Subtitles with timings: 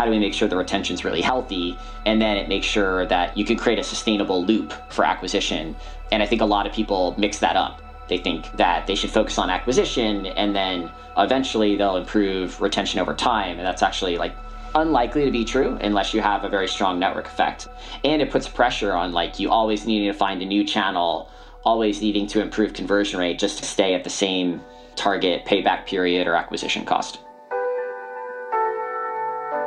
[0.00, 1.76] how do we make sure the retention is really healthy?
[2.06, 5.76] And then it makes sure that you can create a sustainable loop for acquisition.
[6.10, 7.82] And I think a lot of people mix that up.
[8.08, 13.12] They think that they should focus on acquisition and then eventually they'll improve retention over
[13.14, 13.58] time.
[13.58, 14.34] And that's actually like
[14.74, 17.68] unlikely to be true unless you have a very strong network effect.
[18.02, 21.28] And it puts pressure on like you always needing to find a new channel,
[21.62, 24.62] always needing to improve conversion rate just to stay at the same
[24.96, 27.18] target payback period or acquisition cost.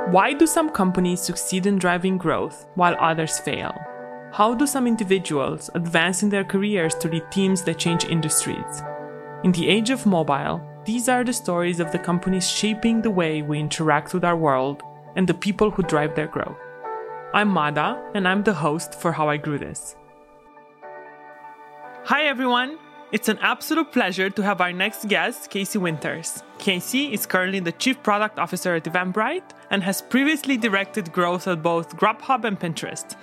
[0.09, 3.73] Why do some companies succeed in driving growth while others fail?
[4.33, 8.83] How do some individuals advance in their careers to lead teams that change industries?
[9.43, 13.41] In the age of mobile, these are the stories of the companies shaping the way
[13.41, 14.83] we interact with our world
[15.15, 16.57] and the people who drive their growth.
[17.33, 19.95] I'm Mada, and I'm the host for How I Grew This.
[22.03, 22.77] Hi, everyone.
[23.13, 26.41] It's an absolute pleasure to have our next guest, Casey Winters.
[26.57, 31.61] Casey is currently the Chief Product Officer at Eventbrite and has previously directed growth at
[31.61, 33.15] both Grubhub and Pinterest.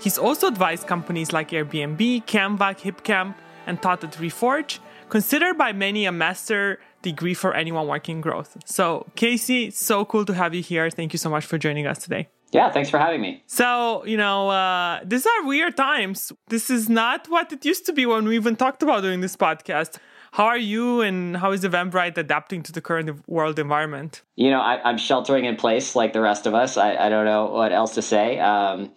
[0.00, 3.34] He's also advised companies like Airbnb, Canva, HipCamp,
[3.66, 4.78] and taught at Reforge,
[5.10, 8.56] considered by many a master degree for anyone working growth.
[8.64, 10.88] So, Casey, so cool to have you here.
[10.88, 12.28] Thank you so much for joining us today.
[12.52, 13.42] Yeah, thanks for having me.
[13.46, 16.32] So, you know, uh, these are weird times.
[16.48, 19.36] This is not what it used to be when we even talked about doing this
[19.36, 19.98] podcast.
[20.32, 24.22] How are you and how is Eventbrite adapting to the current world environment?
[24.36, 26.76] You know, I, am sheltering in place like the rest of us.
[26.76, 28.38] I, I don't know what else to say.
[28.38, 28.92] Um,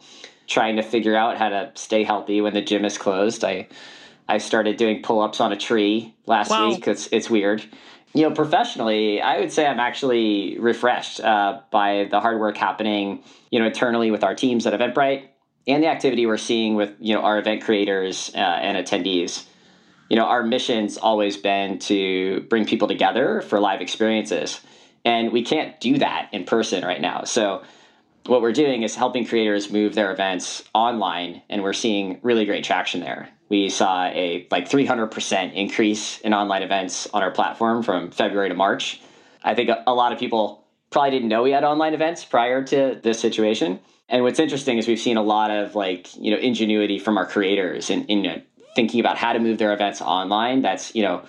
[0.47, 3.43] trying to figure out how to stay healthy when the gym is closed.
[3.43, 3.67] I
[4.27, 6.69] I started doing pull ups on a tree last wow.
[6.69, 6.87] week.
[6.87, 7.65] It's, it's weird
[8.13, 13.23] you know, professionally, I would say I'm actually refreshed uh, by the hard work happening,
[13.51, 15.27] you know, internally with our teams at Eventbrite
[15.67, 19.45] and the activity we're seeing with, you know, our event creators uh, and attendees.
[20.09, 24.59] You know, our mission's always been to bring people together for live experiences,
[25.05, 27.25] and we can't do that in person right now.
[27.25, 27.61] So,
[28.25, 32.63] what we're doing is helping creators move their events online, and we're seeing really great
[32.63, 38.11] traction there we saw a like 300% increase in online events on our platform from
[38.11, 39.01] February to March.
[39.43, 42.63] I think a, a, lot of people probably didn't know we had online events prior
[42.65, 43.79] to this situation.
[44.07, 47.25] And what's interesting is we've seen a lot of like, you know, ingenuity from our
[47.25, 48.39] creators in, in uh,
[48.75, 50.61] thinking about how to move their events online.
[50.61, 51.23] That's, you know,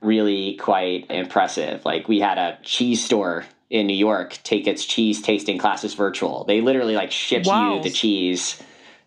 [0.00, 1.84] really quite impressive.
[1.84, 6.44] Like we had a cheese store in New York take its cheese tasting classes virtual.
[6.44, 7.76] They literally like shipped wow.
[7.76, 8.62] you the cheese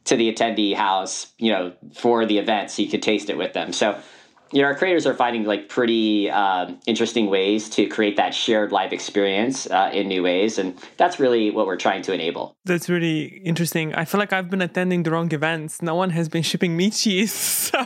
[0.07, 3.53] to the attendee house, you know, for the event so you could taste it with
[3.53, 3.73] them.
[3.73, 4.00] So,
[4.53, 8.72] you know, our creators are finding like pretty um, interesting ways to create that shared
[8.72, 10.57] live experience uh, in new ways.
[10.57, 12.56] And that's really what we're trying to enable.
[12.63, 13.94] That's really interesting.
[13.94, 15.81] I feel like I've been attending the wrong events.
[15.81, 17.72] No one has been shipping me cheese.
[17.78, 17.84] So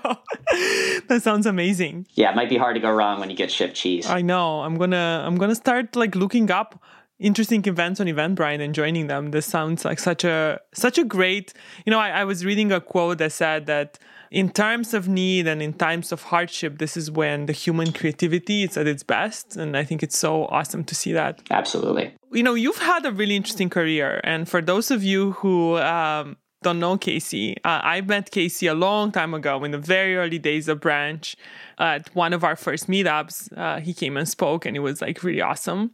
[1.07, 2.05] that sounds amazing.
[2.13, 4.07] Yeah, it might be hard to go wrong when you get shipped cheese.
[4.07, 4.61] I know.
[4.61, 6.81] I'm going to, I'm going to start like looking up
[7.21, 9.31] interesting events on Eventbrite and joining them.
[9.31, 11.53] This sounds like such a such a great.
[11.85, 13.99] You know, I, I was reading a quote that said that
[14.31, 18.63] in times of need and in times of hardship, this is when the human creativity
[18.63, 19.55] is at its best.
[19.55, 21.41] And I think it's so awesome to see that.
[21.51, 22.15] Absolutely.
[22.31, 24.21] You know, you've had a really interesting career.
[24.23, 28.75] And for those of you who um, don't know Casey, uh, I met Casey a
[28.75, 31.35] long time ago in the very early days of Branch
[31.79, 33.57] at one of our first meetups.
[33.57, 35.91] Uh, he came and spoke, and it was like really awesome.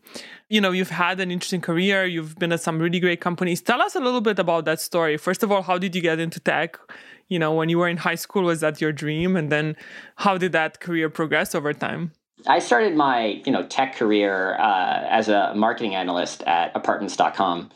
[0.50, 3.62] You know, you've had an interesting career, you've been at some really great companies.
[3.62, 5.16] Tell us a little bit about that story.
[5.16, 6.78] First of all, how did you get into tech?
[7.30, 9.38] You know, when you were in high school, was that your dream?
[9.38, 9.78] And then
[10.18, 12.12] how did that career progress over time?
[12.46, 17.72] I started my, you know, tech career uh, as a marketing analyst at apartments.com.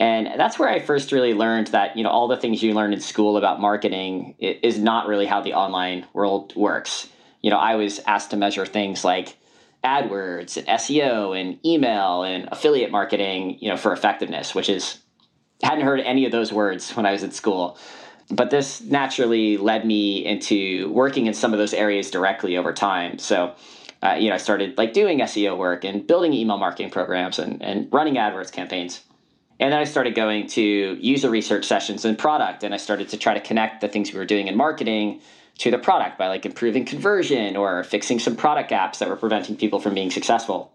[0.00, 2.92] And that's where I first really learned that, you know, all the things you learn
[2.92, 7.08] in school about marketing is not really how the online world works.
[7.42, 9.36] You know, I was asked to measure things like
[9.84, 15.00] AdWords and SEO and email and affiliate marketing, you know, for effectiveness, which is
[15.62, 17.76] hadn't heard any of those words when I was at school.
[18.30, 23.18] But this naturally led me into working in some of those areas directly over time.
[23.18, 23.54] So,
[24.02, 27.62] uh, you know, I started like doing SEO work and building email marketing programs and,
[27.62, 29.00] and running AdWords campaigns.
[29.60, 33.16] And then I started going to user research sessions in product, and I started to
[33.16, 35.20] try to connect the things we were doing in marketing
[35.58, 39.56] to the product by like improving conversion or fixing some product gaps that were preventing
[39.56, 40.72] people from being successful.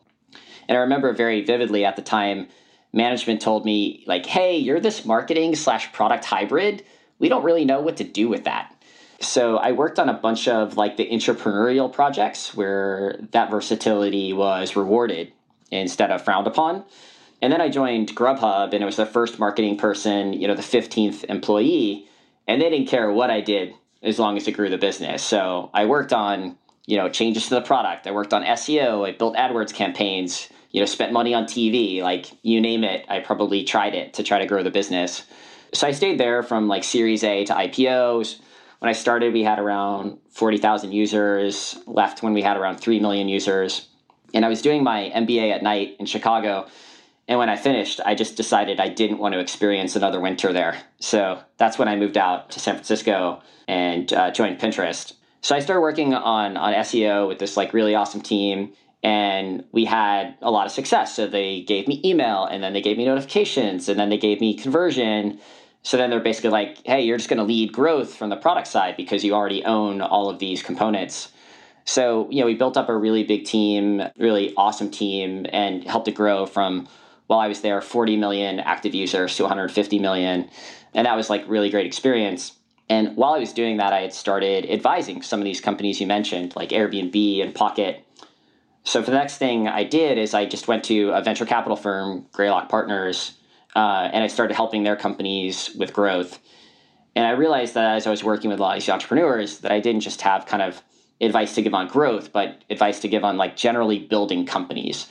[0.67, 2.47] And I remember very vividly at the time,
[2.91, 6.83] management told me like, "Hey, you're this marketing slash product hybrid.
[7.19, 8.75] We don't really know what to do with that."
[9.19, 14.75] So I worked on a bunch of like the entrepreneurial projects where that versatility was
[14.75, 15.31] rewarded
[15.71, 16.83] instead of frowned upon.
[17.43, 20.61] And then I joined Grubhub and it was the first marketing person, you know, the
[20.61, 22.07] 15th employee.
[22.47, 25.21] And they didn't care what I did as long as it grew the business.
[25.21, 28.07] So I worked on, you know, changes to the product.
[28.07, 29.05] I worked on SEO.
[29.05, 33.19] I built AdWords campaigns, you know, spent money on TV, like you name it, I
[33.19, 35.23] probably tried it to try to grow the business.
[35.73, 38.39] So I stayed there from like Series A to IPOs.
[38.79, 43.27] When I started, we had around 40,000 users, left when we had around 3 million
[43.27, 43.89] users.
[44.33, 46.67] And I was doing my MBA at night in Chicago.
[47.27, 50.81] And when I finished, I just decided I didn't want to experience another winter there.
[50.99, 55.13] So that's when I moved out to San Francisco and uh, joined Pinterest.
[55.41, 58.73] So I started working on on SEO with this like really awesome team
[59.03, 61.15] and we had a lot of success.
[61.15, 64.39] So they gave me email and then they gave me notifications and then they gave
[64.39, 65.39] me conversion.
[65.83, 68.67] So then they're basically like, hey, you're just going to lead growth from the product
[68.67, 71.33] side because you already own all of these components.
[71.85, 76.07] So, you know, we built up a really big team, really awesome team, and helped
[76.07, 76.87] it grow from,
[77.33, 80.47] while I was there, 40 million active users to 150 million.
[80.93, 82.59] And that was like really great experience.
[82.89, 86.05] And while I was doing that, I had started advising some of these companies you
[86.05, 88.05] mentioned, like Airbnb and Pocket.
[88.83, 91.75] So for the next thing I did is I just went to a venture capital
[91.75, 93.33] firm, Greylock Partners,
[93.75, 96.37] uh, and I started helping their companies with growth.
[97.15, 99.71] And I realized that as I was working with a lot of these entrepreneurs, that
[99.71, 100.83] I didn't just have kind of
[101.19, 105.07] advice to give on growth, but advice to give on like generally building companies.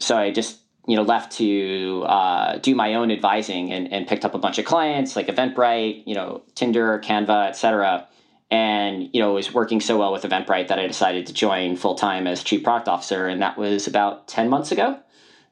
[0.00, 4.24] So I just you know left to uh, do my own advising and, and picked
[4.24, 8.08] up a bunch of clients like Eventbrite, you know Tinder, Canva, etc.
[8.50, 11.94] And you know was working so well with Eventbrite that I decided to join full
[11.94, 14.98] time as chief product officer, and that was about ten months ago.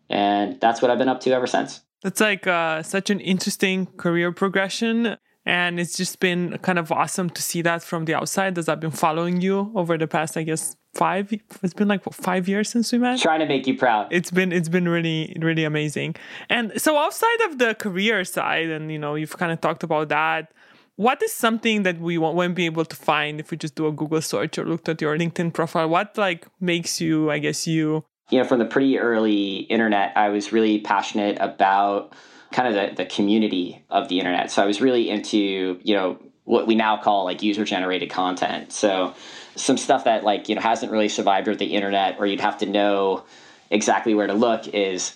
[0.09, 1.81] And that's what I've been up to ever since.
[2.03, 5.17] That's like uh, such an interesting career progression.
[5.47, 8.81] And it's just been kind of awesome to see that from the outside as I've
[8.81, 11.33] been following you over the past, I guess, five
[11.63, 13.21] it's been like what, five years since we met?
[13.21, 14.09] Trying to make you proud.
[14.11, 16.17] It's been it's been really really amazing.
[16.49, 20.09] And so outside of the career side and you know you've kind of talked about
[20.09, 20.53] that
[20.97, 23.93] what is something that we won't be able to find if we just do a
[23.93, 25.89] google search or looked at your linkedin profile?
[25.89, 30.29] What like makes you i guess you you know from the pretty early internet i
[30.29, 32.13] was really passionate about
[32.53, 34.51] kind of the, the community of the internet.
[34.51, 38.73] So i was really into you know what we now call like user generated content.
[38.73, 39.15] So
[39.57, 42.59] some stuff that like you know hasn't really survived with the internet or you'd have
[42.59, 43.25] to know
[43.71, 45.15] exactly where to look is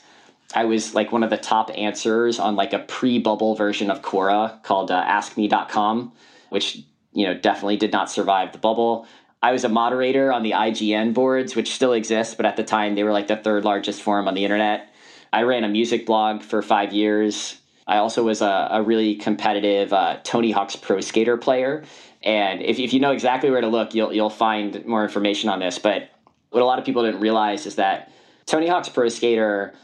[0.55, 4.63] I was like one of the top answers on like a pre-bubble version of Quora
[4.63, 6.13] called uh, AskMe.com,
[6.51, 6.83] which
[7.13, 9.07] you know definitely did not survive the bubble.
[9.43, 12.95] I was a moderator on the IGN boards, which still exist, but at the time
[12.95, 14.89] they were like the third largest forum on the internet.
[15.33, 17.59] I ran a music blog for five years.
[17.87, 21.85] I also was a, a really competitive uh, Tony Hawk's Pro Skater player,
[22.25, 25.61] and if, if you know exactly where to look, you'll you'll find more information on
[25.61, 25.79] this.
[25.79, 26.11] But
[26.50, 28.11] what a lot of people didn't realize is that
[28.47, 29.75] Tony Hawk's Pro Skater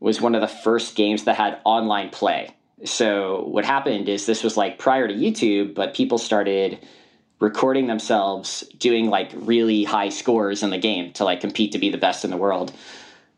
[0.00, 2.54] was one of the first games that had online play.
[2.84, 6.78] So what happened is this was like prior to YouTube, but people started
[7.38, 11.90] recording themselves doing like really high scores in the game to like compete to be
[11.90, 12.72] the best in the world.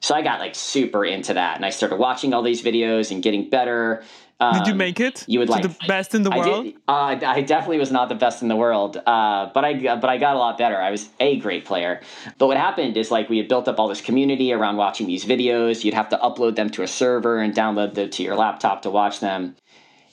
[0.00, 3.22] So I got like super into that and I started watching all these videos and
[3.22, 4.02] getting better.
[4.42, 5.24] Um, did you make it?
[5.28, 6.64] You would like the best in the world.
[6.64, 10.10] Did, uh, I definitely was not the best in the world, uh, but I but
[10.10, 10.76] I got a lot better.
[10.76, 12.00] I was a great player.
[12.38, 15.24] But what happened is like we had built up all this community around watching these
[15.24, 15.84] videos.
[15.84, 18.90] You'd have to upload them to a server and download them to your laptop to
[18.90, 19.54] watch them.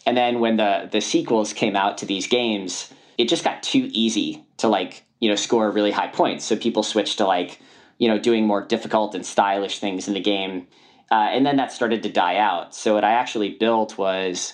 [0.05, 3.89] And then when the the sequels came out to these games, it just got too
[3.91, 6.45] easy to like you know score really high points.
[6.45, 7.59] So people switched to like
[7.97, 10.67] you know doing more difficult and stylish things in the game
[11.11, 12.75] uh, and then that started to die out.
[12.75, 14.53] So what I actually built was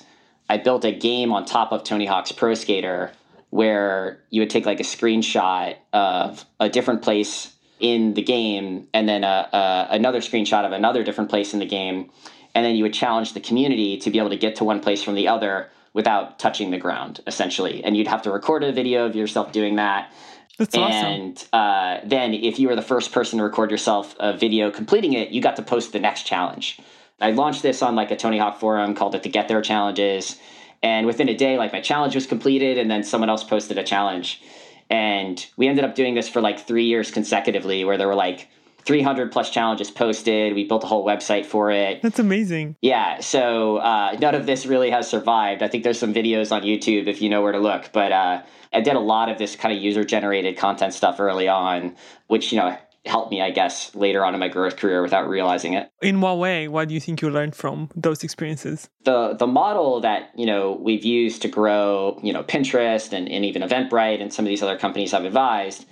[0.50, 3.12] I built a game on top of Tony Hawk's Pro Skater
[3.50, 9.08] where you would take like a screenshot of a different place in the game and
[9.08, 12.10] then a, a, another screenshot of another different place in the game.
[12.54, 15.04] And then you would challenge the community to be able to get to one place
[15.04, 17.84] from the other without touching the ground essentially.
[17.84, 20.12] And you'd have to record a video of yourself doing that
[20.58, 21.50] that's and, awesome.
[21.54, 25.30] uh, then if you were the first person to record yourself a video completing it,
[25.30, 26.80] you got to post the next challenge.
[27.20, 30.38] I launched this on like a Tony Hawk forum, called it the Get There Challenges.
[30.84, 33.84] And within a day, like my challenge was completed, and then someone else posted a
[33.84, 34.42] challenge.
[34.90, 38.50] And we ended up doing this for like three years consecutively, where there were like
[38.86, 40.54] 300 plus challenges posted.
[40.54, 42.02] We built a whole website for it.
[42.02, 42.76] That's amazing.
[42.82, 43.20] Yeah.
[43.20, 45.64] So uh, none of this really has survived.
[45.64, 47.92] I think there's some videos on YouTube if you know where to look.
[47.92, 51.48] But uh, I did a lot of this kind of user generated content stuff early
[51.48, 51.96] on,
[52.28, 55.74] which, you know, helped me, I guess, later on in my growth career without realizing
[55.74, 55.92] it.
[56.02, 56.68] In what way?
[56.68, 58.90] What do you think you learned from those experiences?
[59.04, 63.46] The the model that, you know, we've used to grow, you know, Pinterest and, and
[63.46, 65.86] even Eventbrite and some of these other companies I've advised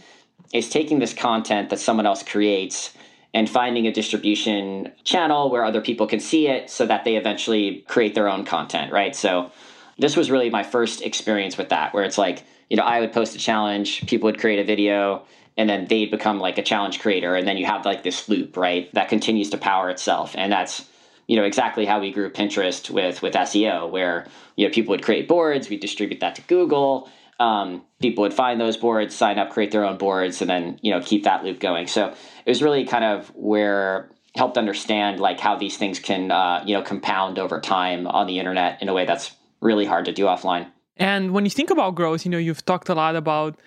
[0.53, 2.93] is taking this content that someone else creates
[3.33, 7.83] and finding a distribution channel where other people can see it so that they eventually
[7.87, 9.15] create their own content, right?
[9.15, 9.51] So
[9.97, 13.11] this was really my first experience with that, where it's like, you know, I would
[13.11, 15.25] post a challenge, people would create a video,
[15.57, 18.57] and then they'd become like a challenge creator and then you have like this loop
[18.57, 20.85] right that continues to power itself and that's
[21.27, 25.03] you know exactly how we grew pinterest with with seo where you know people would
[25.03, 27.09] create boards we distribute that to google
[27.43, 30.91] um, people would find those boards sign up create their own boards and then you
[30.91, 31.87] know keep that loop going.
[31.87, 32.07] So
[32.45, 36.73] it was really kind of where helped understand like how these things can uh, you
[36.75, 40.23] know compound over time on the internet in a way that's really hard to do
[40.25, 40.67] offline.
[40.97, 43.59] And when you think about growth you know you've talked a lot about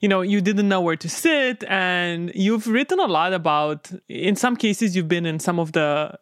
[0.00, 4.34] you know you didn't know where to sit and you've written a lot about in
[4.34, 6.18] some cases you've been in some of the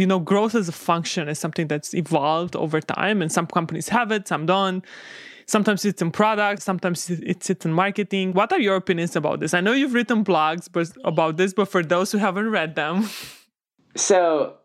[0.00, 3.88] you know growth as a function is something that's evolved over time and some companies
[3.88, 4.84] have it some don't
[5.46, 8.32] sometimes it's in products, sometimes it's in marketing.
[8.32, 9.54] What are your opinions about this?
[9.54, 13.08] I know you've written blogs but, about this but for those who haven't read them.
[13.96, 14.56] So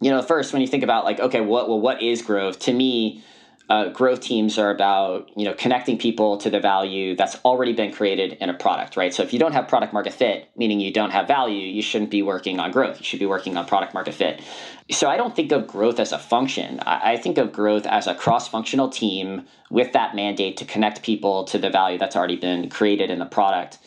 [0.00, 2.72] you know first when you think about like okay what well what is growth to
[2.72, 3.22] me
[3.70, 7.92] uh, growth teams are about you know connecting people to the value that's already been
[7.92, 9.14] created in a product right?
[9.14, 12.10] So if you don't have product market fit meaning you don't have value you shouldn't
[12.10, 12.98] be working on growth.
[12.98, 14.42] You should be working on product market fit.
[14.90, 16.80] So i don't think of growth as a function.
[16.80, 21.58] I, think of growth as a cross-functional team with that mandate to connect people to
[21.58, 23.78] the value that's already been created in the product.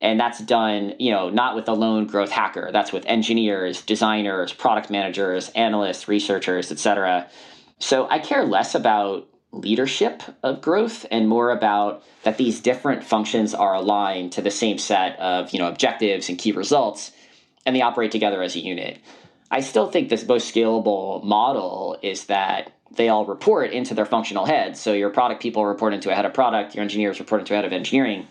[0.00, 2.70] And that's done you know not with a lone growth hacker.
[2.72, 7.28] That's with engineers designers product managers analysts researchers etc
[7.78, 13.54] so I care less about leadership of growth and more about that these different functions
[13.54, 17.12] are aligned to the same set of you know objectives and key results
[17.64, 18.98] and they operate together as a unit.
[19.50, 24.46] I still think this most scalable model is that they all report into their functional
[24.46, 24.80] heads.
[24.80, 27.56] So your product people report into a head of product, your engineers report into a
[27.56, 28.26] head of engineering.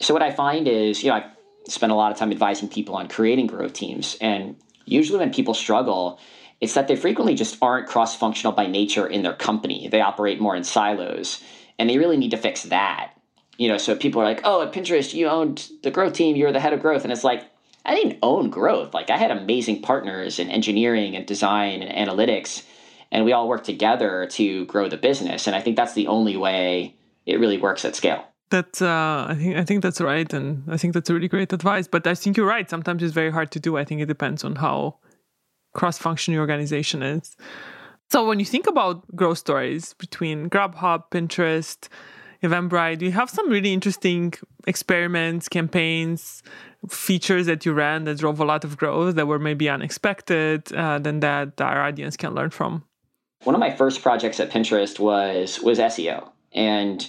[0.00, 1.30] So what I find is, you know, I
[1.68, 4.16] spend a lot of time advising people on creating growth teams.
[4.20, 4.56] And
[4.86, 6.18] usually when people struggle,
[6.60, 9.88] it's that they frequently just aren't cross functional by nature in their company.
[9.88, 11.42] They operate more in silos,
[11.78, 13.12] and they really need to fix that.
[13.56, 16.46] You know, so people are like, oh, at Pinterest, you owned the growth team, you
[16.46, 17.04] were the head of growth.
[17.04, 17.44] And it's like,
[17.84, 18.94] I didn't own growth.
[18.94, 22.64] Like, I had amazing partners in engineering and design and analytics,
[23.10, 25.46] and we all worked together to grow the business.
[25.46, 26.94] And I think that's the only way
[27.26, 28.24] it really works at scale.
[28.50, 31.52] That uh, I think I think that's right, and I think that's a really great
[31.52, 31.86] advice.
[31.86, 32.68] But I think you're right.
[32.68, 33.76] Sometimes it's very hard to do.
[33.76, 34.96] I think it depends on how
[35.72, 37.36] cross-functioning organization is.
[38.10, 41.88] So when you think about growth stories between Grubhub, Pinterest,
[42.42, 44.34] Eventbrite, you have some really interesting
[44.66, 46.42] experiments, campaigns,
[46.88, 50.98] features that you ran that drove a lot of growth that were maybe unexpected, uh,
[50.98, 52.84] that our audience can learn from.
[53.44, 57.08] One of my first projects at Pinterest was was SEO, and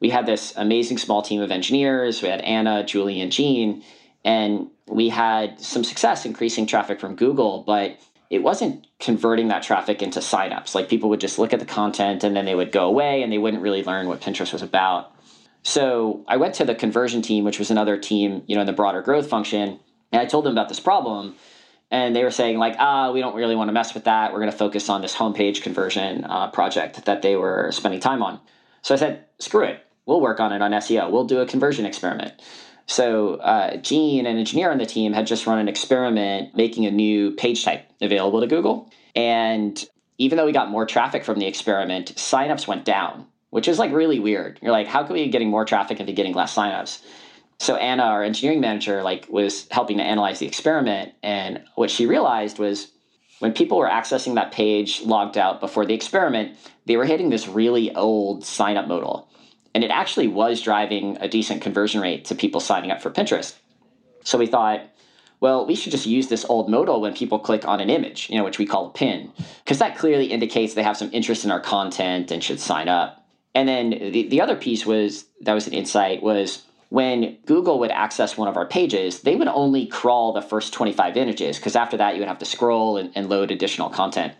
[0.00, 2.22] we had this amazing small team of engineers.
[2.22, 3.82] We had Anna, Julie, and Jean,
[4.24, 7.98] and we had some success increasing traffic from Google, but
[8.30, 10.74] it wasn't converting that traffic into signups.
[10.74, 13.32] Like people would just look at the content and then they would go away and
[13.32, 15.14] they wouldn't really learn what Pinterest was about.
[15.62, 18.72] So I went to the conversion team, which was another team, you know, in the
[18.72, 19.78] broader growth function,
[20.12, 21.34] and I told them about this problem.
[21.90, 24.32] And they were saying like, ah, we don't really want to mess with that.
[24.32, 28.22] We're going to focus on this homepage conversion uh, project that they were spending time
[28.22, 28.40] on.
[28.82, 29.84] So I said, screw it.
[30.04, 31.10] We'll work on it on SEO.
[31.10, 32.40] We'll do a conversion experiment.
[32.88, 36.90] So, uh, Jean, an engineer on the team, had just run an experiment making a
[36.90, 38.90] new page type available to Google.
[39.14, 39.82] And
[40.16, 43.92] even though we got more traffic from the experiment, signups went down, which is like
[43.92, 44.58] really weird.
[44.62, 47.02] You're like, how can we be getting more traffic and be getting less signups?
[47.60, 52.06] So Anna, our engineering manager, like was helping to analyze the experiment, and what she
[52.06, 52.90] realized was
[53.40, 57.48] when people were accessing that page logged out before the experiment, they were hitting this
[57.48, 59.27] really old sign up modal.
[59.78, 63.54] And it actually was driving a decent conversion rate to people signing up for Pinterest.
[64.24, 64.80] So we thought,
[65.38, 68.36] well, we should just use this old modal when people click on an image, you
[68.36, 69.30] know, which we call a pin,
[69.62, 73.24] because that clearly indicates they have some interest in our content and should sign up.
[73.54, 77.92] And then the, the other piece was that was an insight was when Google would
[77.92, 81.98] access one of our pages, they would only crawl the first 25 images because after
[81.98, 84.34] that you would have to scroll and, and load additional content.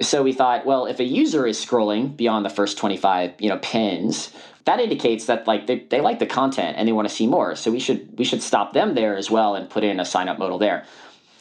[0.00, 3.58] So we thought, well, if a user is scrolling beyond the first 25, you know,
[3.58, 4.30] pins,
[4.66, 7.56] that indicates that like they, they like the content and they want to see more.
[7.56, 10.28] So we should we should stop them there as well and put in a sign
[10.28, 10.84] up modal there.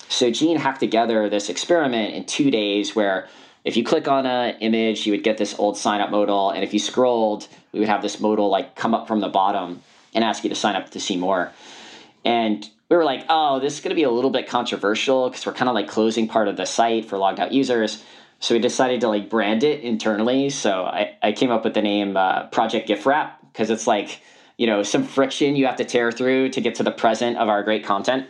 [0.07, 3.27] So Jean hacked together this experiment in two days where
[3.63, 6.63] if you click on an image, you would get this old sign up modal, and
[6.63, 9.81] if you scrolled, we would have this modal like come up from the bottom
[10.13, 11.51] and ask you to sign up to see more.
[12.23, 15.45] And we were like, oh, this is going to be a little bit controversial because
[15.47, 18.03] we're kind of like closing part of the site for logged out users.
[18.45, 20.51] So we decided to like brand it internally.
[20.51, 24.21] So I, I came up with the name uh, Project Gift Wrap because it's like,
[24.55, 27.49] you know, some friction you have to tear through to get to the present of
[27.49, 28.27] our great content.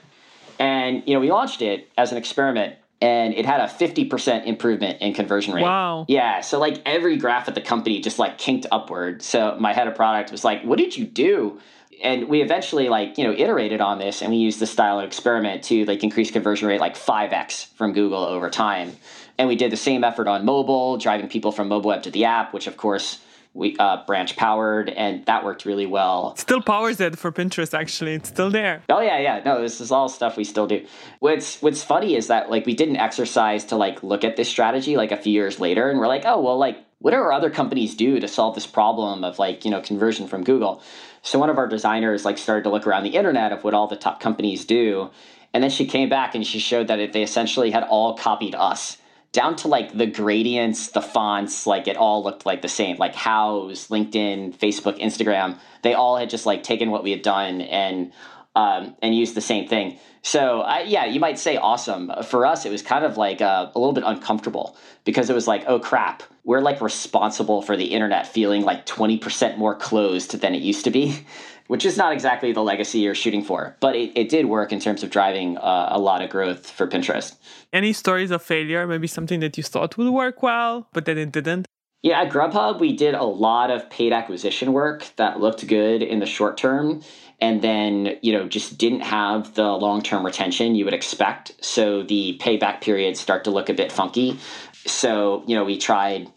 [0.58, 5.02] And, you know, we launched it as an experiment and it had a 50% improvement
[5.02, 5.64] in conversion rate.
[5.64, 6.06] Wow.
[6.08, 6.40] Yeah.
[6.40, 9.22] So like every graph at the company just like kinked upward.
[9.22, 11.60] So my head of product was like, what did you do?
[12.04, 15.06] and we eventually like you know iterated on this and we used the style of
[15.06, 18.92] experiment to like increase conversion rate like 5x from google over time
[19.38, 22.26] and we did the same effort on mobile driving people from mobile web to the
[22.26, 23.20] app which of course
[23.56, 26.36] we uh, branch powered and that worked really well.
[26.36, 28.14] Still powers it for pinterest actually.
[28.16, 28.84] It's still there.
[28.90, 29.42] Oh yeah yeah.
[29.44, 30.86] No this is all stuff we still do.
[31.20, 34.98] What's what's funny is that like we didn't exercise to like look at this strategy
[34.98, 37.50] like a few years later and we're like oh well like what do our other
[37.50, 40.84] companies do to solve this problem of like you know conversion from google?
[41.22, 43.88] So one of our designers like started to look around the internet of what all
[43.88, 45.10] the top companies do
[45.54, 48.98] and then she came back and she showed that they essentially had all copied us
[49.36, 52.96] down to like the gradients, the fonts, like it all looked like the same.
[52.98, 57.62] Like Houzz, LinkedIn, Facebook, Instagram, they all had just like taken what we had done
[57.62, 58.14] and
[58.56, 60.00] um, and used the same thing.
[60.22, 62.10] So I, yeah, you might say awesome.
[62.24, 65.48] For us, it was kind of like uh, a little bit uncomfortable because it was
[65.48, 70.40] like, oh crap, we're like responsible for the internet feeling like twenty percent more closed
[70.40, 71.26] than it used to be.
[71.68, 74.80] Which is not exactly the legacy you're shooting for, but it, it did work in
[74.80, 77.36] terms of driving uh, a lot of growth for Pinterest.
[77.74, 78.86] Any stories of failure?
[78.86, 81.66] Maybe something that you thought would work well, but then it didn't?
[82.04, 86.20] Yeah, at Grubhub, we did a lot of paid acquisition work that looked good in
[86.20, 87.02] the short term
[87.42, 91.54] and then, you know, just didn't have the long term retention you would expect.
[91.66, 94.38] So the payback periods start to look a bit funky.
[94.86, 96.32] So, you know, we tried,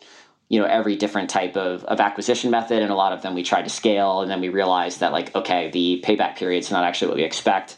[0.48, 3.42] you know, every different type of, of acquisition method, and a lot of them we
[3.42, 4.22] tried to scale.
[4.22, 7.24] And then we realized that, like, okay, the payback period is not actually what we
[7.24, 7.76] expect.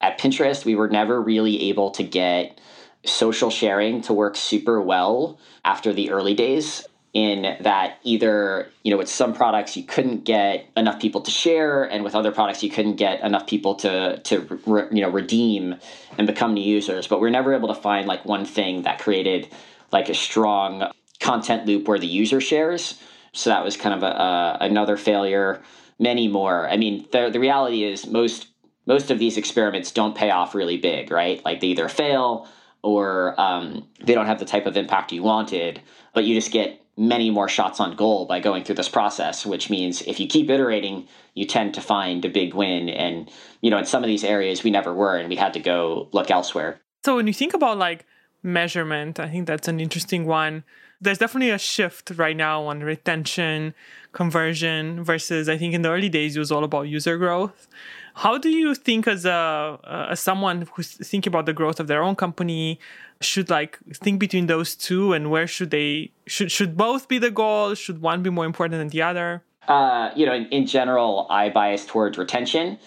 [0.00, 2.60] At Pinterest, we were never really able to get
[3.04, 8.96] social sharing to work super well after the early days in that either you know
[8.96, 12.70] with some products you couldn't get enough people to share and with other products you
[12.70, 15.74] couldn't get enough people to to re, you know redeem
[16.18, 19.48] and become new users but we're never able to find like one thing that created
[19.90, 20.88] like a strong
[21.20, 22.98] content loop where the user shares
[23.32, 25.62] so that was kind of a, a another failure
[25.98, 28.48] many more i mean the, the reality is most
[28.86, 32.48] most of these experiments don't pay off really big right like they either fail
[32.82, 35.80] or um, they don't have the type of impact you wanted
[36.14, 39.70] but you just get many more shots on goal by going through this process, which
[39.70, 42.90] means if you keep iterating, you tend to find a big win.
[42.90, 43.30] And,
[43.62, 46.08] you know, in some of these areas we never were and we had to go
[46.12, 46.78] look elsewhere.
[47.02, 48.04] So when you think about like
[48.42, 50.62] measurement, I think that's an interesting one.
[51.00, 53.74] There's definitely a shift right now on retention,
[54.12, 57.68] conversion versus I think in the early days it was all about user growth.
[58.14, 59.78] How do you think as a
[60.10, 62.78] as someone who's thinking about the growth of their own company
[63.20, 67.30] should like think between those two and where should they should should both be the
[67.30, 67.74] goal?
[67.74, 69.42] Should one be more important than the other?
[69.68, 72.78] Uh, you know, in, in general, I bias towards retention.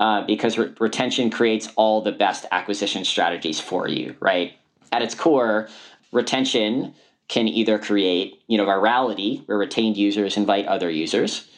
[0.00, 4.54] Uh, because re- retention creates all the best acquisition strategies for you, right?
[4.90, 5.68] At its core,
[6.10, 6.94] retention
[7.28, 11.48] can either create, you know, virality, where retained users invite other users,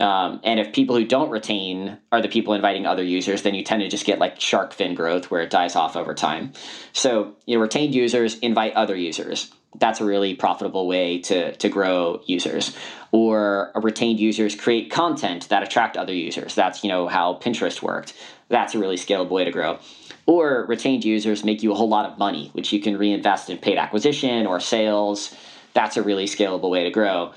[0.00, 3.62] um, and if people who don't retain are the people inviting other users, then you
[3.62, 6.52] tend to just get like shark fin growth where it dies off over time.
[6.92, 9.52] So you know, retained users invite other users.
[9.78, 12.76] That's a really profitable way to, to grow users.
[13.12, 16.54] Or retained users create content that attract other users.
[16.54, 18.14] That's you know how Pinterest worked.
[18.48, 19.78] That's a really scalable way to grow.
[20.26, 23.58] Or retained users make you a whole lot of money, which you can reinvest in
[23.58, 25.34] paid acquisition or sales.
[25.74, 27.32] That's a really scalable way to grow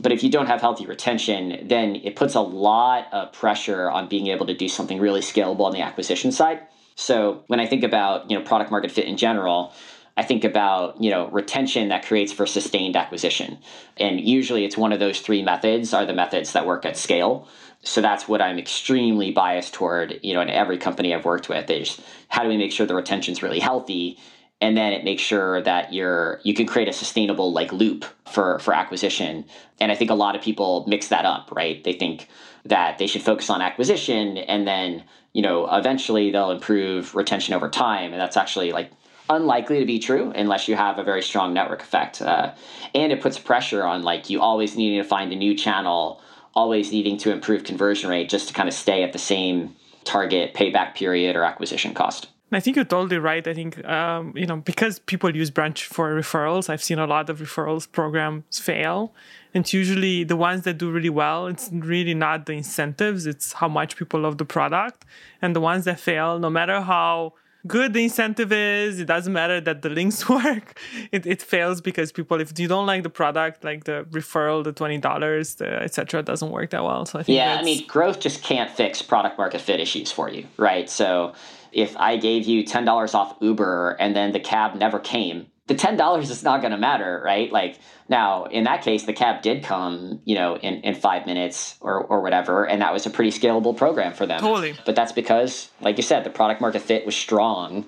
[0.00, 4.08] but if you don't have healthy retention, then it puts a lot of pressure on
[4.08, 6.60] being able to do something really scalable on the acquisition side.
[6.94, 9.72] So when I think about you know product market fit in general,
[10.16, 13.58] I think about you know retention that creates for sustained acquisition,
[13.96, 17.48] and usually it's one of those three methods are the methods that work at scale.
[17.84, 20.20] So that's what I'm extremely biased toward.
[20.22, 22.94] You know, in every company I've worked with is how do we make sure the
[22.94, 24.18] retention is really healthy,
[24.62, 28.60] and then it makes sure that you're you can create a sustainable like loop for
[28.60, 29.44] for acquisition
[29.80, 32.28] and i think a lot of people mix that up right they think
[32.64, 37.68] that they should focus on acquisition and then you know eventually they'll improve retention over
[37.68, 38.90] time and that's actually like
[39.30, 42.52] unlikely to be true unless you have a very strong network effect uh,
[42.94, 46.20] and it puts pressure on like you always needing to find a new channel
[46.54, 50.54] always needing to improve conversion rate just to kind of stay at the same target
[50.54, 53.46] payback period or acquisition cost I think you're totally right.
[53.46, 56.68] I think um, you know because people use Branch for referrals.
[56.68, 59.14] I've seen a lot of referrals programs fail,
[59.54, 63.68] and usually the ones that do really well, it's really not the incentives; it's how
[63.68, 65.06] much people love the product.
[65.40, 67.32] And the ones that fail, no matter how
[67.66, 70.78] good the incentive is, it doesn't matter that the links work.
[71.10, 74.72] It, it fails because people, if you don't like the product, like the referral, the
[74.72, 77.06] twenty dollars, the etc., doesn't work that well.
[77.06, 80.28] So I think yeah, I mean, growth just can't fix product market fit issues for
[80.28, 80.88] you, right?
[80.88, 81.34] So
[81.72, 85.96] if I gave you $10 off Uber and then the cab never came, the ten
[85.96, 87.52] dollars is not going to matter, right?
[87.52, 91.76] Like now, in that case, the cab did come, you know, in, in five minutes
[91.80, 94.40] or or whatever, and that was a pretty scalable program for them.
[94.40, 94.74] Totally.
[94.84, 97.86] But that's because, like you said, the product market fit was strong,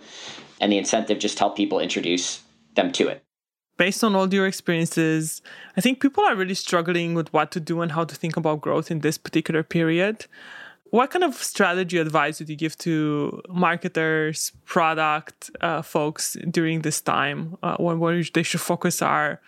[0.61, 2.43] and the incentive just helped people introduce
[2.75, 3.23] them to it.
[3.77, 5.43] Based on all your experiences,
[5.77, 8.61] I think people are really struggling with what to do and how to think about
[8.61, 10.27] growth in this particular period.
[10.94, 17.00] What kind of strategy advice would you give to marketers, product uh, folks during this
[17.00, 19.40] time, uh, where they should focus our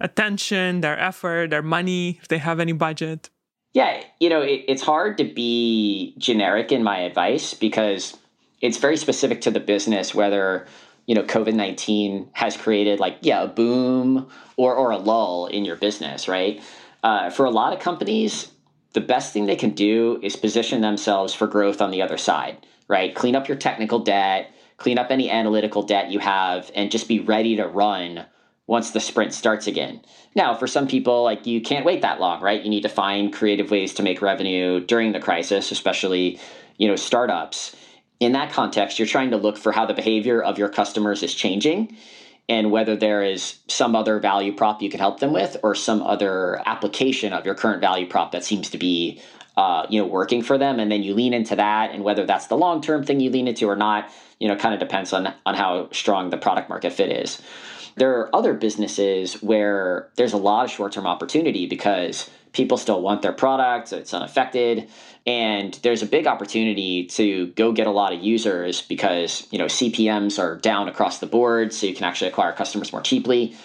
[0.00, 3.30] attention, their effort, their money, if they have any budget?
[3.74, 8.16] Yeah, you know, it, it's hard to be generic in my advice because
[8.60, 10.66] it's very specific to the business, whether
[11.06, 15.64] you know COVID nineteen has created like yeah a boom or or a lull in
[15.64, 16.60] your business, right?
[17.04, 18.51] Uh, for a lot of companies,
[18.92, 22.66] the best thing they can do is position themselves for growth on the other side,
[22.88, 23.14] right?
[23.14, 27.20] Clean up your technical debt, clean up any analytical debt you have, and just be
[27.20, 28.26] ready to run
[28.66, 30.00] once the sprint starts again.
[30.34, 32.62] Now, for some people, like you can't wait that long, right?
[32.62, 36.38] You need to find creative ways to make revenue during the crisis, especially,
[36.76, 37.74] you know, startups.
[38.20, 41.34] In that context, you're trying to look for how the behavior of your customers is
[41.34, 41.96] changing
[42.52, 46.02] and whether there is some other value prop you can help them with or some
[46.02, 49.18] other application of your current value prop that seems to be
[49.56, 50.78] uh, you know working for them.
[50.78, 53.48] And then you lean into that and whether that's the long term thing you lean
[53.48, 56.92] into or not you know kind of depends on on how strong the product market
[56.92, 57.40] fit is.
[57.96, 63.00] There are other businesses where there's a lot of short term opportunity because people still
[63.00, 64.88] want their product it's unaffected
[65.26, 69.66] and there's a big opportunity to go get a lot of users because you know
[69.66, 73.56] cpms are down across the board so you can actually acquire customers more cheaply.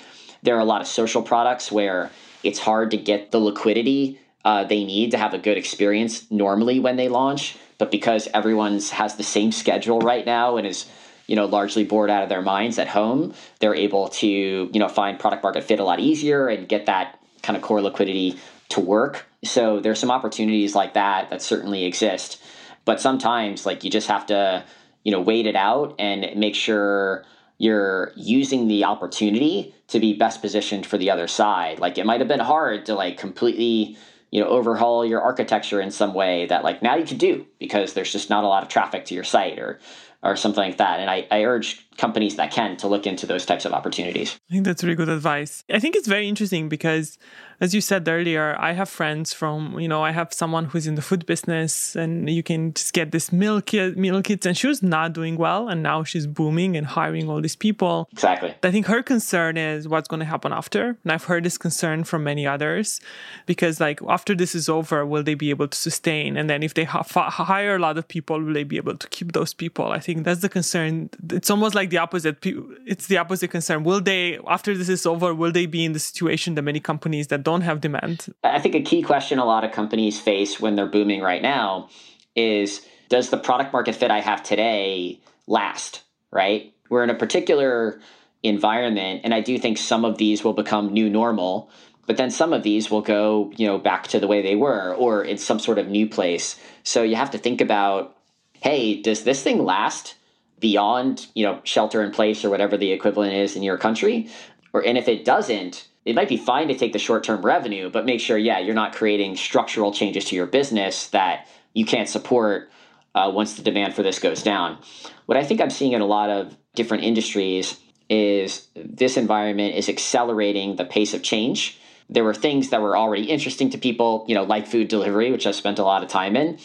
[0.43, 2.11] There are a lot of social products where
[2.43, 6.79] it's hard to get the liquidity uh, they need to have a good experience normally
[6.79, 10.85] when they launch but because everyone's has the same schedule right now and is
[11.25, 14.87] you know largely bored out of their minds at home they're able to you know
[14.87, 18.79] find product market fit a lot easier and get that kind of core liquidity to
[18.79, 19.25] work.
[19.43, 22.41] So there's some opportunities like that that certainly exist.
[22.85, 24.63] But sometimes like you just have to,
[25.03, 27.25] you know, wait it out and make sure
[27.57, 31.79] you're using the opportunity to be best positioned for the other side.
[31.79, 33.97] Like it might have been hard to like completely,
[34.31, 37.93] you know, overhaul your architecture in some way that like now you can do because
[37.93, 39.79] there's just not a lot of traffic to your site or
[40.23, 40.99] or something like that.
[40.99, 44.39] And I, I urge companies that can to look into those types of opportunities.
[44.49, 45.63] I think that's really good advice.
[45.71, 47.17] I think it's very interesting because
[47.59, 50.95] as you said earlier, I have friends from, you know, I have someone who's in
[50.95, 54.67] the food business and you can just get this meal kit, meal kits and she
[54.67, 58.09] was not doing well and now she's booming and hiring all these people.
[58.11, 58.53] Exactly.
[58.61, 60.97] I think her concern is what's going to happen after.
[61.03, 62.99] And I've heard this concern from many others
[63.47, 66.37] because like after this is over, will they be able to sustain?
[66.37, 69.07] And then if they ha- hire a lot of people, will they be able to
[69.09, 69.91] keep those people?
[69.91, 71.09] I think that's the concern.
[71.31, 72.37] It's almost like the opposite.
[72.85, 73.83] It's the opposite concern.
[73.83, 77.27] Will they, after this is over, will they be in the situation that many companies
[77.27, 78.25] that don't have demand.
[78.43, 81.87] I think a key question a lot of companies face when they're booming right now
[82.35, 86.73] is does the product market fit I have today last, right?
[86.89, 88.01] We're in a particular
[88.43, 91.69] environment and I do think some of these will become new normal,
[92.05, 94.93] but then some of these will go, you know, back to the way they were
[94.95, 96.59] or in some sort of new place.
[96.83, 98.17] So you have to think about,
[98.61, 100.15] hey, does this thing last
[100.59, 104.29] beyond, you know, shelter in place or whatever the equivalent is in your country?
[104.73, 107.89] Or and if it doesn't, it might be fine to take the short term revenue,
[107.89, 112.07] but make sure, yeah, you're not creating structural changes to your business that you can't
[112.07, 112.69] support
[113.13, 114.77] uh, once the demand for this goes down.
[115.25, 117.77] What I think I'm seeing in a lot of different industries
[118.09, 121.77] is this environment is accelerating the pace of change.
[122.09, 125.45] There were things that were already interesting to people, you know, like food delivery, which
[125.45, 126.57] I spent a lot of time in.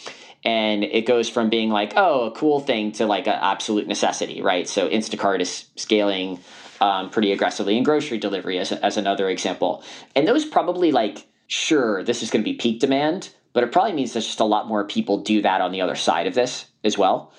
[0.45, 4.41] And it goes from being like, oh, a cool thing to like an absolute necessity,
[4.41, 4.69] right?
[4.69, 6.39] So Instacart is scaling
[6.83, 9.81] um, pretty aggressively in grocery delivery as, as another example.
[10.17, 13.93] And those probably like, sure, this is going to be peak demand, but it probably
[13.93, 16.65] means there's just a lot more people do that on the other side of this
[16.83, 17.31] as well.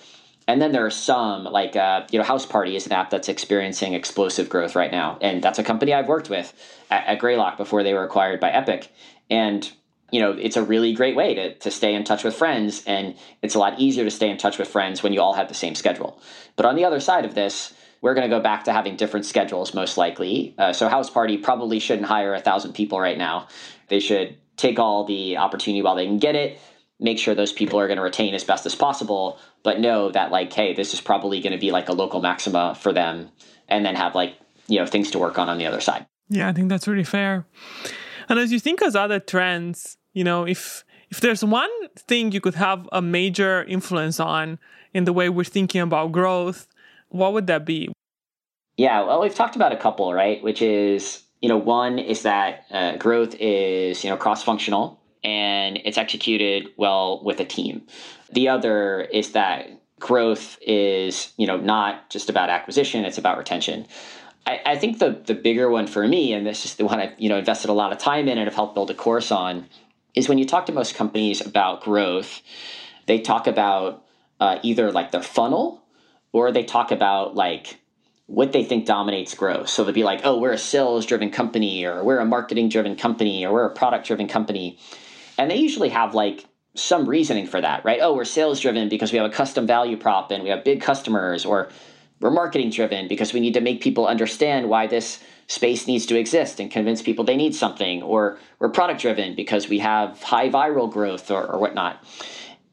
[0.49, 3.29] And then there are some like uh, you know House Party is an app that's
[3.29, 6.53] experiencing explosive growth right now, and that's a company I've worked with
[6.91, 8.93] at, at Greylock before they were acquired by Epic,
[9.31, 9.71] and
[10.11, 13.17] you know it's a really great way to, to stay in touch with friends, and
[13.41, 15.55] it's a lot easier to stay in touch with friends when you all have the
[15.55, 16.21] same schedule.
[16.57, 17.73] But on the other side of this,
[18.05, 20.55] we're going to go back to having different schedules most likely.
[20.59, 23.49] Uh, so House Party probably shouldn't hire a thousand people right now.
[23.89, 26.61] They should take all the opportunity while they can get it,
[27.01, 30.31] make sure those people are going to retain as best as possible, but know that
[30.31, 33.31] like, hey, this is probably going to be like a local maxima for them,
[33.69, 34.35] and then have like
[34.69, 36.05] you know things to work on on the other side.
[36.29, 37.47] Yeah, I think that's really fair.
[38.29, 42.43] And as you think as other trends, you know, if if there's one thing you
[42.43, 44.59] could have a major influence on
[44.93, 46.69] in the way we're thinking about growth,
[47.15, 47.93] what would that be?
[48.77, 50.43] Yeah, well, we've talked about a couple, right?
[50.43, 55.79] Which is, you know, one is that uh, growth is, you know, cross functional and
[55.85, 57.83] it's executed well with a team.
[58.33, 59.69] The other is that
[60.01, 63.87] growth is, you know, not just about acquisition, it's about retention.
[64.45, 67.13] I, I think the the bigger one for me, and this is the one I've,
[67.17, 69.69] you know, invested a lot of time in and have helped build a course on,
[70.17, 72.43] is when you talk to most companies about growth,
[73.07, 74.05] they talk about
[74.41, 75.84] uh, either like their funnel
[76.35, 77.77] or they talk about like
[78.27, 79.69] what they think dominates growth.
[79.69, 82.97] So they'll be like, oh, we're a sales driven company, or we're a marketing driven
[82.97, 84.77] company, or we're a product driven company.
[85.39, 86.45] And they usually have like
[86.75, 88.01] some reasoning for that, right?
[88.03, 90.83] Oh, we're sales driven because we have a custom value prop and we have big
[90.83, 91.69] customers, or
[92.19, 96.19] we're marketing driven because we need to make people understand why this space needs to
[96.19, 100.49] exist and convince people they need something, or we're product driven because we have high
[100.49, 102.03] viral growth or, or whatnot.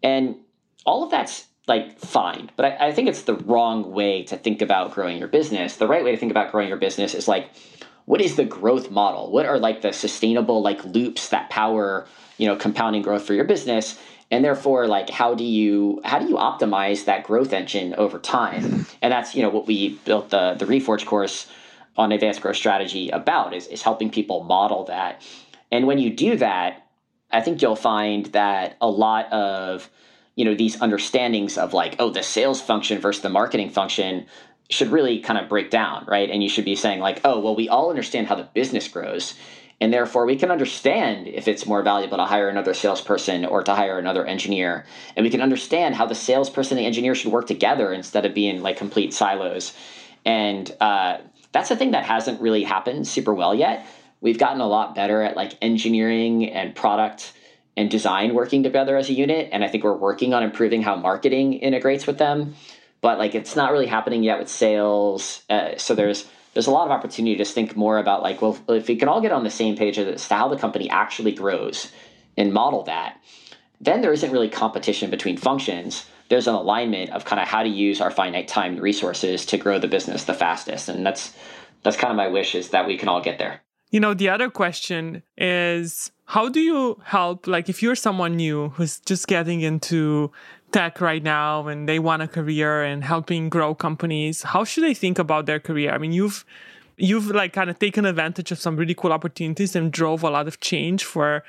[0.01, 0.37] And
[0.83, 4.61] all of that's like fine, but I, I think it's the wrong way to think
[4.61, 5.77] about growing your business.
[5.77, 7.49] The right way to think about growing your business is like,
[8.05, 9.31] what is the growth model?
[9.31, 13.45] What are like the sustainable like loops that power you know compounding growth for your
[13.45, 13.99] business?
[14.31, 18.87] and therefore like how do you how do you optimize that growth engine over time
[19.01, 21.47] and that's you know what we built the the reforge course
[21.97, 25.21] on advanced growth strategy about is, is helping people model that
[25.71, 26.87] and when you do that
[27.31, 29.89] i think you'll find that a lot of
[30.35, 34.25] you know these understandings of like oh the sales function versus the marketing function
[34.69, 37.55] should really kind of break down right and you should be saying like oh well
[37.55, 39.35] we all understand how the business grows
[39.81, 43.73] and therefore, we can understand if it's more valuable to hire another salesperson or to
[43.73, 44.85] hire another engineer.
[45.15, 48.35] And we can understand how the salesperson and the engineer should work together instead of
[48.35, 49.73] being like complete silos.
[50.23, 51.17] And uh,
[51.51, 53.87] that's a thing that hasn't really happened super well yet.
[54.21, 57.33] We've gotten a lot better at like engineering and product
[57.77, 59.49] and design working together as a unit.
[59.51, 62.55] And I think we're working on improving how marketing integrates with them.
[63.01, 65.41] But like it's not really happening yet with sales.
[65.49, 68.87] Uh, so there's there's a lot of opportunity to think more about like, well, if
[68.87, 71.91] we can all get on the same page as to how the company actually grows
[72.37, 73.17] and model that,
[73.79, 76.05] then there isn't really competition between functions.
[76.29, 79.79] There's an alignment of kind of how to use our finite time resources to grow
[79.79, 80.89] the business the fastest.
[80.89, 81.33] And that's
[81.83, 83.61] that's kind of my wish is that we can all get there.
[83.91, 88.69] You know, the other question is how do you help like if you're someone new
[88.69, 90.31] who's just getting into
[90.71, 94.93] tech right now and they want a career and helping grow companies how should they
[94.93, 95.91] think about their career?
[95.91, 96.45] I mean you've
[96.95, 100.47] you've like kind of taken advantage of some really cool opportunities and drove a lot
[100.47, 101.43] of change for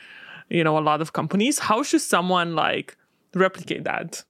[0.49, 1.61] you know a lot of companies.
[1.61, 2.97] How should someone like
[3.35, 4.25] replicate that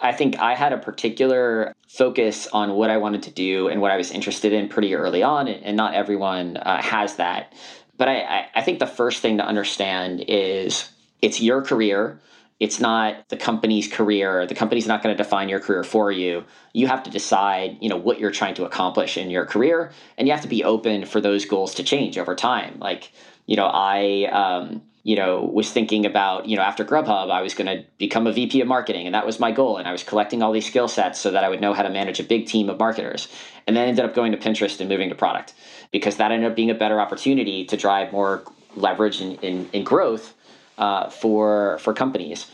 [0.00, 3.90] i think i had a particular focus on what i wanted to do and what
[3.90, 7.52] i was interested in pretty early on and not everyone uh, has that.
[7.96, 12.18] But I, I think the first thing to understand is it's your career.
[12.58, 14.46] It's not the company's career.
[14.46, 16.44] The company's not going to define your career for you.
[16.72, 20.26] You have to decide you know what you're trying to accomplish in your career and
[20.26, 22.78] you have to be open for those goals to change over time.
[22.78, 23.12] Like
[23.46, 27.54] you know i um, you know was thinking about you know after grubhub i was
[27.54, 30.02] going to become a vp of marketing and that was my goal and i was
[30.02, 32.46] collecting all these skill sets so that i would know how to manage a big
[32.46, 33.28] team of marketers
[33.66, 35.54] and then ended up going to pinterest and moving to product
[35.92, 38.42] because that ended up being a better opportunity to drive more
[38.76, 40.34] leverage and in, growth
[40.78, 42.46] uh, for for companies.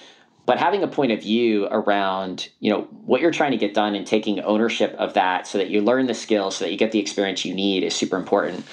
[0.47, 3.95] But having a point of view around you know what you're trying to get done
[3.95, 6.93] and taking ownership of that, so that you learn the skills, so that you get
[6.93, 8.65] the experience you need, is super important.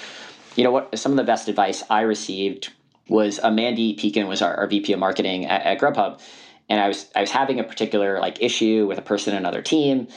[0.56, 0.98] You know what?
[0.98, 2.72] Some of the best advice I received
[3.08, 6.20] was Mandy Pekin was our, our VP of marketing at, at Grubhub,
[6.68, 9.62] and I was I was having a particular like issue with a person in another
[9.62, 10.08] team,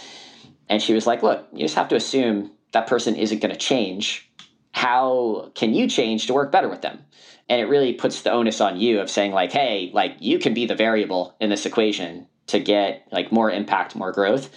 [0.69, 3.59] and she was like, "Look, you just have to assume that person isn't going to
[3.59, 4.29] change.
[4.71, 7.03] How can you change to work better with them?"
[7.49, 10.53] and it really puts the onus on you of saying like hey like you can
[10.53, 14.49] be the variable in this equation to get like more impact more growth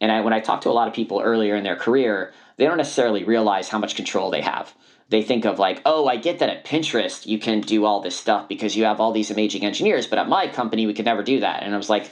[0.00, 2.64] and I, when i talk to a lot of people earlier in their career they
[2.64, 4.74] don't necessarily realize how much control they have
[5.08, 8.16] they think of like oh i get that at pinterest you can do all this
[8.16, 11.22] stuff because you have all these amazing engineers but at my company we could never
[11.22, 12.10] do that and i was like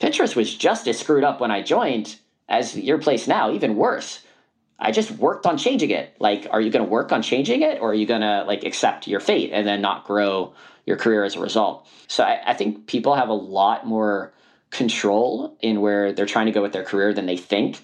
[0.00, 2.16] pinterest was just as screwed up when i joined
[2.48, 4.20] as your place now even worse
[4.78, 6.14] I just worked on changing it.
[6.18, 8.64] Like, are you going to work on changing it or are you going to like
[8.64, 11.86] accept your fate and then not grow your career as a result?
[12.08, 14.34] So I, I, think people have a lot more
[14.70, 17.82] control in where they're trying to go with their career than they think.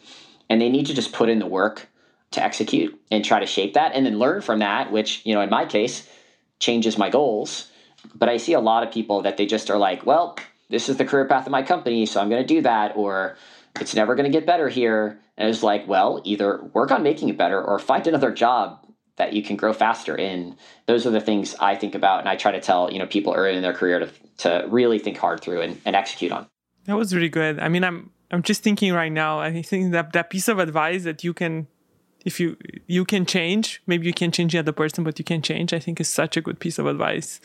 [0.48, 1.88] And they need to just put in the work
[2.32, 5.40] to execute and try to shape that and then learn from that, which, you know,
[5.40, 6.08] in my case,
[6.58, 7.70] changes my goals.
[8.14, 10.36] But I see a lot of people that they just are like, well,
[10.68, 12.96] this is the career path of my company, so I'm going to do that.
[12.96, 13.36] Or
[13.80, 15.20] it's never going to get better here.
[15.36, 19.32] And it's like, well, either work on making it better or find another job that
[19.34, 20.56] you can grow faster in.
[20.86, 23.34] Those are the things I think about, and I try to tell you know people
[23.34, 26.46] early in their career to to really think hard through and, and execute on.
[26.86, 27.58] That was really good.
[27.58, 29.40] I mean, I'm I'm just thinking right now.
[29.40, 31.66] I think that that piece of advice that you can
[32.24, 32.56] if you
[32.86, 35.72] you can change, maybe you can change the other person, but you can change.
[35.72, 37.40] I think is such a good piece of advice.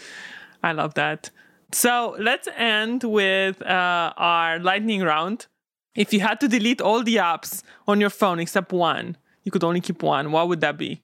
[0.64, 1.30] I love that.
[1.72, 5.48] So let's end with uh, our lightning round.
[5.96, 9.64] If you had to delete all the apps on your phone except one, you could
[9.64, 10.32] only keep one.
[10.32, 11.02] What would that be?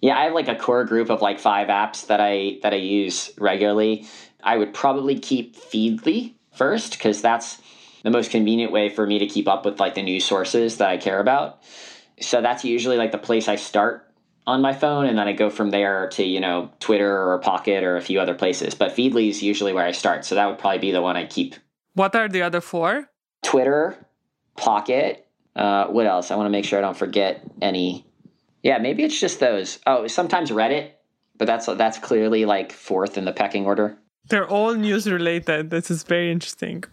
[0.00, 2.76] Yeah, I have like a core group of like five apps that I that I
[2.76, 4.06] use regularly.
[4.42, 7.58] I would probably keep Feedly first because that's
[8.02, 10.88] the most convenient way for me to keep up with like the news sources that
[10.90, 11.62] I care about.
[12.20, 14.10] So that's usually like the place I start
[14.46, 17.82] on my phone and then I go from there to, you know, Twitter or Pocket
[17.82, 18.74] or a few other places.
[18.74, 20.24] But Feedly is usually where I start.
[20.24, 21.54] So that would probably be the one I keep.
[21.94, 23.08] What are the other four?
[23.42, 23.96] Twitter,
[24.56, 25.26] Pocket.
[25.56, 26.30] Uh, what else?
[26.30, 28.06] I want to make sure I don't forget any.
[28.62, 29.78] Yeah, maybe it's just those.
[29.86, 30.90] Oh, sometimes Reddit,
[31.36, 33.96] but that's that's clearly like fourth in the pecking order.
[34.28, 35.70] They're all news related.
[35.70, 36.84] This is very interesting.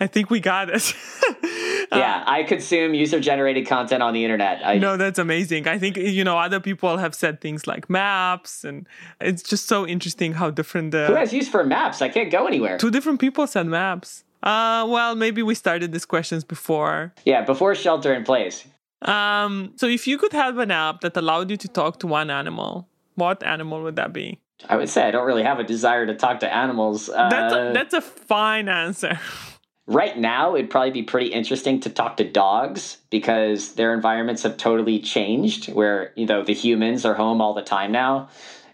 [0.00, 0.94] I think we got it.
[1.92, 4.60] yeah, I consume user generated content on the internet.
[4.64, 5.66] I, no, that's amazing.
[5.66, 8.86] I think, you know, other people have said things like maps, and
[9.20, 11.06] it's just so interesting how different the.
[11.06, 12.02] Who has use for maps?
[12.02, 12.78] I can't go anywhere.
[12.78, 14.24] Two different people said maps.
[14.42, 17.12] Uh, well, maybe we started these questions before.
[17.24, 18.64] Yeah, before shelter in place.
[19.02, 22.30] Um, so if you could have an app that allowed you to talk to one
[22.30, 24.40] animal, what animal would that be?
[24.68, 27.08] I would say I don't really have a desire to talk to animals.
[27.08, 29.18] Uh, that's a, that's a fine answer.
[29.88, 34.56] right now, it'd probably be pretty interesting to talk to dogs because their environments have
[34.56, 35.72] totally changed.
[35.72, 38.28] Where you know the humans are home all the time now.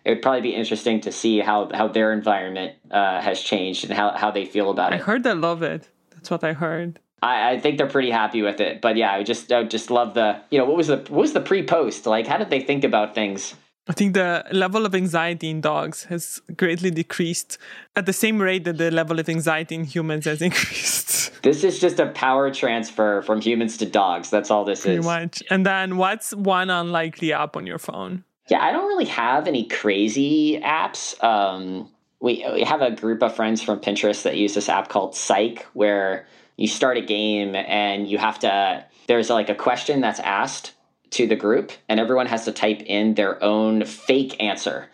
[0.04, 3.94] It would probably be interesting to see how how their environment uh, has changed and
[3.94, 5.00] how how they feel about I it.
[5.00, 5.88] I heard they love it.
[6.10, 6.98] That's what I heard.
[7.22, 8.82] I, I think they're pretty happy with it.
[8.82, 11.32] But yeah, I just I just love the you know what was the what was
[11.32, 12.26] the pre post like?
[12.26, 13.54] How did they think about things?
[13.86, 17.58] I think the level of anxiety in dogs has greatly decreased
[17.94, 21.42] at the same rate that the level of anxiety in humans has increased.
[21.42, 24.30] This is just a power transfer from humans to dogs.
[24.30, 25.06] That's all this Pretty is.
[25.06, 25.42] Pretty much.
[25.50, 28.24] And then what's one unlikely app on your phone?
[28.48, 31.22] Yeah, I don't really have any crazy apps.
[31.22, 35.14] Um, we, we have a group of friends from Pinterest that use this app called
[35.14, 40.20] Psych, where you start a game and you have to, there's like a question that's
[40.20, 40.73] asked
[41.14, 44.88] to the group, and everyone has to type in their own fake answer.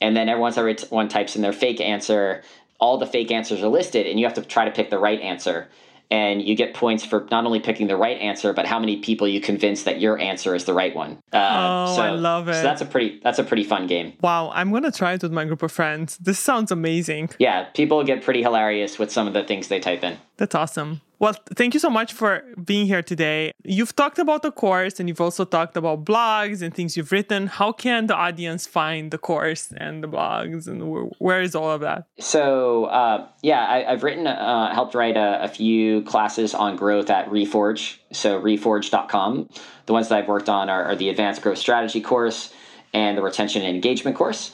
[0.00, 2.42] And then everyone's everyone types in their fake answer.
[2.80, 5.20] All the fake answers are listed, and you have to try to pick the right
[5.20, 5.68] answer.
[6.10, 9.26] And you get points for not only picking the right answer, but how many people
[9.26, 11.18] you convince that your answer is the right one.
[11.32, 12.54] Uh, oh, so, I love it!
[12.54, 14.12] So that's a pretty that's a pretty fun game.
[14.20, 16.18] Wow, I'm gonna try it with my group of friends.
[16.18, 17.30] This sounds amazing.
[17.38, 20.18] Yeah, people get pretty hilarious with some of the things they type in.
[20.36, 21.00] That's awesome.
[21.24, 23.52] Well, thank you so much for being here today.
[23.64, 27.46] You've talked about the course and you've also talked about blogs and things you've written.
[27.46, 31.80] How can the audience find the course and the blogs and where is all of
[31.80, 32.08] that?
[32.18, 37.08] So, uh, yeah, I, have written, uh, helped write a, a, few classes on growth
[37.08, 37.96] at Reforge.
[38.12, 39.48] So, reforge.com.
[39.86, 42.52] The ones that I've worked on are, are the advanced growth strategy course
[42.92, 44.50] and the retention and engagement course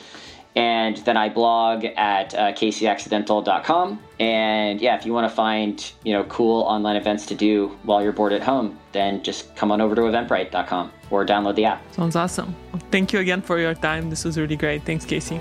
[0.56, 4.00] and then I blog at uh, caseyaccidental.com.
[4.18, 8.02] And yeah, if you want to find you know cool online events to do while
[8.02, 11.82] you're bored at home, then just come on over to eventbrite.com or download the app.
[11.94, 12.54] Sounds awesome.
[12.90, 14.10] Thank you again for your time.
[14.10, 14.82] This was really great.
[14.82, 15.40] Thanks, Casey.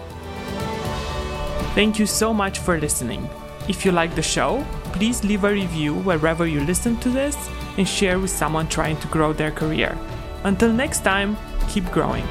[1.76, 3.30] Thank you so much for listening.
[3.68, 7.38] If you like the show, please leave a review wherever you listen to this
[7.78, 9.96] and share with someone trying to grow their career.
[10.44, 12.26] Until next time, keep growing.